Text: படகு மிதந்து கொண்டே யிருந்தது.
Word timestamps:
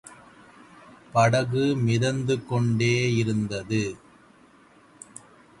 படகு 1.11 1.75
மிதந்து 1.77 2.37
கொண்டே 2.45 2.93
யிருந்தது. 3.11 3.83